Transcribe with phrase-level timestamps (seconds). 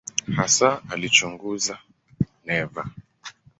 [0.37, 1.75] Hasa alichunguza
[2.47, 2.81] neva.